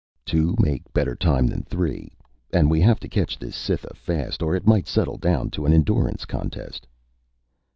[0.25, 2.17] "Two make better time than three.
[2.51, 5.73] And we have to catch this Cytha fast or it might settle down to an
[5.73, 6.87] endurance contest."